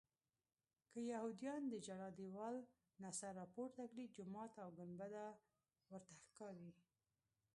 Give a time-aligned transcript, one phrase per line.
[0.91, 2.55] که یهودیان د ژړا دیوال
[3.03, 5.25] نه سر راپورته کړي جومات او ګنبده
[5.91, 6.71] ورته ښکاري.